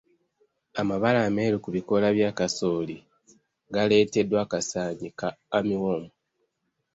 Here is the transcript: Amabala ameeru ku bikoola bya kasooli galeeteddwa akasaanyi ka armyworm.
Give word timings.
Amabala 0.81 1.19
ameeru 1.27 1.57
ku 1.63 1.69
bikoola 1.75 2.07
bya 2.15 2.29
kasooli 2.37 2.95
galeeteddwa 3.73 4.37
akasaanyi 4.45 5.09
ka 5.19 5.27
armyworm. 5.57 6.05